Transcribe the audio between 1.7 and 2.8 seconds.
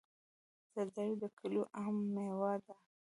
عامه مېوه ده.